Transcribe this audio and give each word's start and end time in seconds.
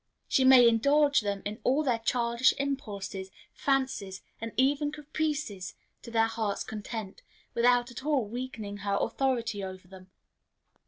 She 0.27 0.43
may 0.43 0.67
indulge 0.67 1.21
them 1.21 1.43
in 1.45 1.59
all 1.63 1.83
their 1.83 1.99
childish 1.99 2.55
impulses, 2.57 3.29
fancies, 3.53 4.23
and 4.41 4.51
even 4.57 4.91
caprices, 4.91 5.75
to 6.01 6.09
their 6.09 6.25
heart's 6.25 6.63
content, 6.63 7.21
without 7.53 7.91
at 7.91 8.03
all 8.03 8.25
weakening 8.25 8.77
her 8.77 8.97
authority 8.99 9.63
over 9.63 9.87
them. 9.87 10.09